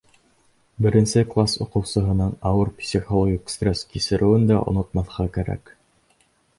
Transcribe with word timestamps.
Беренсе 0.85 1.23
класс 1.33 1.59
уҡыусыһының 1.65 2.33
ауыр 2.53 2.73
психологик 2.81 3.55
стресс 3.59 3.87
кисереүен 3.93 4.51
дә 4.53 4.61
онотмаҫҡа 4.73 5.31
кәрәк. 5.41 5.75